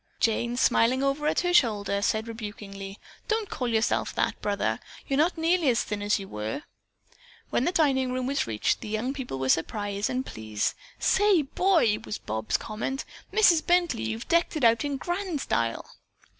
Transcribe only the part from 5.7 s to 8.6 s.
thin as you were." When the dining room was